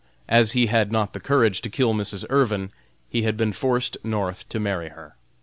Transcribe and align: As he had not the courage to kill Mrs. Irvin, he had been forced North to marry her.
As 0.27 0.53
he 0.53 0.65
had 0.65 0.91
not 0.91 1.13
the 1.13 1.19
courage 1.19 1.61
to 1.61 1.69
kill 1.69 1.93
Mrs. 1.93 2.25
Irvin, 2.31 2.71
he 3.07 3.21
had 3.21 3.37
been 3.37 3.53
forced 3.53 3.97
North 4.03 4.49
to 4.49 4.59
marry 4.59 4.89
her. 4.89 5.13